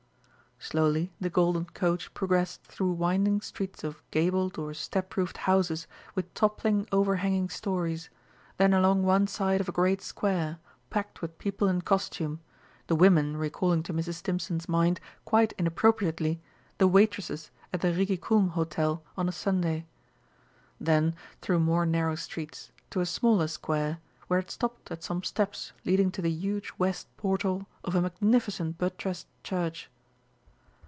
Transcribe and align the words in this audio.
Slowly 0.63 1.11
the 1.19 1.31
golden 1.31 1.65
coach 1.65 2.13
progressed 2.13 2.61
through 2.65 2.91
winding 2.91 3.41
streets 3.41 3.83
of 3.83 4.03
gabled 4.11 4.59
or 4.59 4.75
step 4.75 5.17
roofed 5.17 5.37
houses 5.37 5.87
with 6.13 6.31
toppling 6.35 6.87
overhanging 6.91 7.49
stories, 7.49 8.11
then 8.57 8.71
along 8.71 9.01
one 9.01 9.25
side 9.25 9.59
of 9.59 9.67
a 9.67 9.71
great 9.71 10.03
square, 10.03 10.59
packed 10.91 11.19
with 11.19 11.39
people 11.39 11.67
in 11.67 11.81
costume, 11.81 12.41
the 12.85 12.95
women 12.95 13.37
recalling 13.37 13.81
to 13.81 13.91
Mrs. 13.91 14.13
Stimpson's 14.19 14.69
mind, 14.69 14.99
quite 15.25 15.51
inappropriately, 15.53 16.39
the 16.77 16.87
waitresses 16.87 17.49
at 17.73 17.81
the 17.81 17.91
Rigi 17.91 18.15
Kulm 18.15 18.49
hotel 18.49 19.03
on 19.17 19.27
a 19.27 19.31
Sunday. 19.31 19.87
Then, 20.79 21.15
through 21.41 21.61
more 21.61 21.87
narrow 21.87 22.13
streets, 22.13 22.71
to 22.91 23.01
a 23.01 23.07
smaller 23.07 23.47
square, 23.47 23.97
where 24.27 24.37
it 24.39 24.51
stopped 24.51 24.91
at 24.91 25.01
some 25.01 25.23
steps 25.23 25.73
leading 25.85 26.11
to 26.11 26.21
the 26.21 26.29
huge 26.29 26.71
West 26.77 27.07
portal 27.17 27.65
of 27.83 27.95
a 27.95 28.01
magnificent 28.01 28.77
buttressed 28.77 29.25
Church. 29.43 29.89